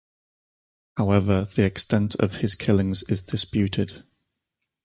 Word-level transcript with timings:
However, 0.97 1.45
the 1.45 1.61
extent 1.63 2.15
of 2.15 2.37
his 2.37 2.55
killings 2.55 3.03
is 3.03 3.21
disputed. 3.21 4.03